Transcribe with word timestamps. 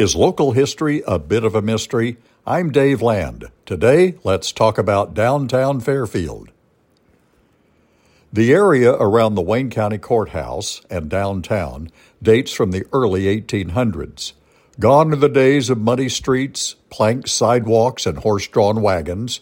Is 0.00 0.16
local 0.16 0.52
history 0.52 1.02
a 1.06 1.18
bit 1.18 1.44
of 1.44 1.54
a 1.54 1.60
mystery? 1.60 2.16
I'm 2.46 2.72
Dave 2.72 3.02
Land. 3.02 3.50
Today, 3.66 4.14
let's 4.24 4.50
talk 4.50 4.78
about 4.78 5.12
downtown 5.12 5.78
Fairfield. 5.78 6.48
The 8.32 8.50
area 8.50 8.92
around 8.94 9.34
the 9.34 9.42
Wayne 9.42 9.68
County 9.68 9.98
Courthouse 9.98 10.80
and 10.88 11.10
downtown 11.10 11.90
dates 12.22 12.50
from 12.50 12.70
the 12.70 12.86
early 12.94 13.24
1800s. 13.24 14.32
Gone 14.78 15.12
are 15.12 15.16
the 15.16 15.28
days 15.28 15.68
of 15.68 15.76
muddy 15.76 16.08
streets, 16.08 16.76
planked 16.88 17.28
sidewalks, 17.28 18.06
and 18.06 18.20
horse 18.20 18.48
drawn 18.48 18.80
wagons. 18.80 19.40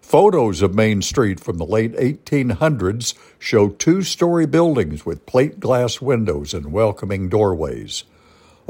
Photos 0.00 0.62
of 0.62 0.74
Main 0.74 1.02
Street 1.02 1.38
from 1.38 1.58
the 1.58 1.66
late 1.66 1.92
1800s 1.92 3.12
show 3.38 3.68
two 3.68 4.00
story 4.00 4.46
buildings 4.46 5.04
with 5.04 5.26
plate 5.26 5.60
glass 5.60 6.00
windows 6.00 6.54
and 6.54 6.72
welcoming 6.72 7.28
doorways. 7.28 8.04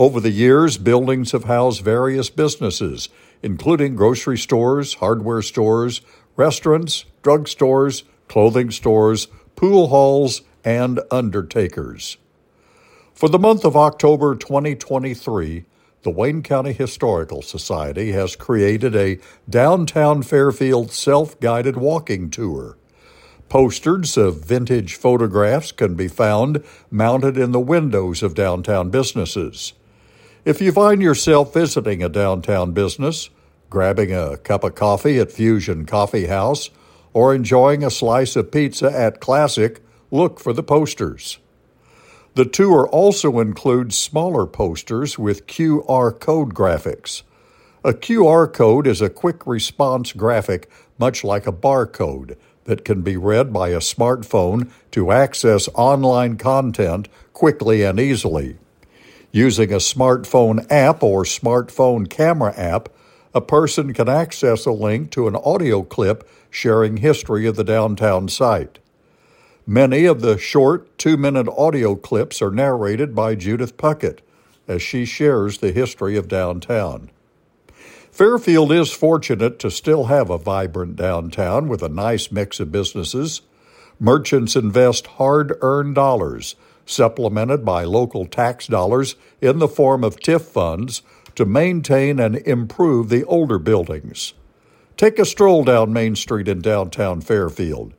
Over 0.00 0.18
the 0.18 0.30
years, 0.30 0.78
buildings 0.78 1.32
have 1.32 1.44
housed 1.44 1.82
various 1.82 2.30
businesses, 2.30 3.10
including 3.42 3.96
grocery 3.96 4.38
stores, 4.38 4.94
hardware 4.94 5.42
stores, 5.42 6.00
restaurants, 6.36 7.04
drugstores, 7.22 8.04
clothing 8.26 8.70
stores, 8.70 9.28
pool 9.56 9.88
halls, 9.88 10.40
and 10.64 11.00
undertakers. 11.10 12.16
For 13.12 13.28
the 13.28 13.38
month 13.38 13.62
of 13.62 13.76
October 13.76 14.34
2023, 14.34 15.66
the 16.00 16.10
Wayne 16.10 16.42
County 16.42 16.72
Historical 16.72 17.42
Society 17.42 18.12
has 18.12 18.36
created 18.36 18.96
a 18.96 19.18
downtown 19.50 20.22
Fairfield 20.22 20.92
self 20.92 21.38
guided 21.40 21.76
walking 21.76 22.30
tour. 22.30 22.78
Posters 23.50 24.16
of 24.16 24.42
vintage 24.46 24.94
photographs 24.94 25.72
can 25.72 25.94
be 25.94 26.08
found 26.08 26.64
mounted 26.90 27.36
in 27.36 27.52
the 27.52 27.60
windows 27.60 28.22
of 28.22 28.34
downtown 28.34 28.88
businesses. 28.88 29.74
If 30.42 30.62
you 30.62 30.72
find 30.72 31.02
yourself 31.02 31.52
visiting 31.52 32.02
a 32.02 32.08
downtown 32.08 32.72
business, 32.72 33.28
grabbing 33.68 34.14
a 34.14 34.38
cup 34.38 34.64
of 34.64 34.74
coffee 34.74 35.18
at 35.18 35.30
Fusion 35.30 35.84
Coffee 35.84 36.26
House, 36.26 36.70
or 37.12 37.34
enjoying 37.34 37.84
a 37.84 37.90
slice 37.90 38.36
of 38.36 38.50
pizza 38.50 38.90
at 38.90 39.20
Classic, 39.20 39.82
look 40.10 40.40
for 40.40 40.54
the 40.54 40.62
posters. 40.62 41.38
The 42.36 42.46
tour 42.46 42.88
also 42.88 43.38
includes 43.38 43.98
smaller 43.98 44.46
posters 44.46 45.18
with 45.18 45.46
QR 45.46 46.18
code 46.18 46.54
graphics. 46.54 47.22
A 47.84 47.92
QR 47.92 48.50
code 48.50 48.86
is 48.86 49.02
a 49.02 49.10
quick 49.10 49.46
response 49.46 50.14
graphic, 50.14 50.70
much 50.98 51.22
like 51.22 51.46
a 51.46 51.52
barcode, 51.52 52.36
that 52.64 52.86
can 52.86 53.02
be 53.02 53.18
read 53.18 53.52
by 53.52 53.70
a 53.70 53.78
smartphone 53.78 54.70
to 54.92 55.12
access 55.12 55.68
online 55.74 56.38
content 56.38 57.08
quickly 57.34 57.82
and 57.82 58.00
easily. 58.00 58.56
Using 59.32 59.72
a 59.72 59.76
smartphone 59.76 60.66
app 60.70 61.04
or 61.04 61.22
smartphone 61.22 62.10
camera 62.10 62.52
app, 62.56 62.88
a 63.32 63.40
person 63.40 63.92
can 63.94 64.08
access 64.08 64.66
a 64.66 64.72
link 64.72 65.12
to 65.12 65.28
an 65.28 65.36
audio 65.36 65.82
clip 65.82 66.28
sharing 66.50 66.96
history 66.96 67.46
of 67.46 67.54
the 67.54 67.62
downtown 67.62 68.28
site. 68.28 68.80
Many 69.64 70.04
of 70.04 70.20
the 70.20 70.36
short 70.36 70.98
two 70.98 71.16
minute 71.16 71.46
audio 71.56 71.94
clips 71.94 72.42
are 72.42 72.50
narrated 72.50 73.14
by 73.14 73.36
Judith 73.36 73.76
Puckett 73.76 74.18
as 74.66 74.82
she 74.82 75.04
shares 75.04 75.58
the 75.58 75.70
history 75.70 76.16
of 76.16 76.26
downtown. 76.26 77.10
Fairfield 78.10 78.72
is 78.72 78.90
fortunate 78.90 79.60
to 79.60 79.70
still 79.70 80.06
have 80.06 80.28
a 80.28 80.38
vibrant 80.38 80.96
downtown 80.96 81.68
with 81.68 81.84
a 81.84 81.88
nice 81.88 82.32
mix 82.32 82.58
of 82.58 82.72
businesses. 82.72 83.42
Merchants 84.00 84.56
invest 84.56 85.06
hard 85.06 85.56
earned 85.60 85.94
dollars 85.94 86.56
supplemented 86.90 87.64
by 87.64 87.84
local 87.84 88.26
tax 88.26 88.66
dollars 88.66 89.14
in 89.40 89.58
the 89.58 89.68
form 89.68 90.02
of 90.04 90.16
TIF 90.16 90.42
funds 90.42 91.02
to 91.34 91.44
maintain 91.46 92.18
and 92.18 92.36
improve 92.36 93.08
the 93.08 93.24
older 93.24 93.58
buildings. 93.58 94.34
Take 94.96 95.18
a 95.18 95.24
stroll 95.24 95.64
down 95.64 95.92
Main 95.92 96.16
Street 96.16 96.48
in 96.48 96.60
downtown 96.60 97.20
Fairfield. 97.20 97.94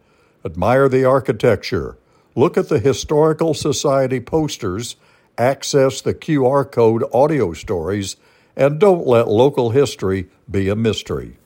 Admire 0.46 0.88
the 0.88 1.06
architecture. 1.06 1.98
Look 2.36 2.58
at 2.58 2.70
the 2.70 2.80
Historical 2.80 3.54
Society 3.54 4.20
posters. 4.20 4.96
Access 5.38 6.02
the 6.02 6.14
QR 6.14 6.70
code 6.70 7.04
audio 7.14 7.54
stories. 7.54 8.18
And 8.56 8.80
don't 8.80 9.08
let 9.08 9.28
local 9.28 9.72
history 9.72 10.28
be 10.50 10.70
a 10.70 10.76
mystery. 10.76 11.38